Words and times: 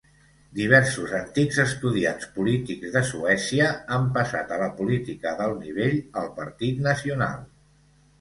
Diversos 0.59 1.11
antics 1.17 1.57
estudiants 1.63 2.31
polítics 2.37 2.93
de 2.95 3.03
Suècia 3.09 3.67
han 3.97 4.07
passat 4.15 4.55
a 4.55 4.57
la 4.63 4.71
política 4.79 5.35
d'alt 5.43 5.61
nivell 5.67 5.95
al 6.23 6.33
partit 6.41 6.81
nacional. 6.87 7.45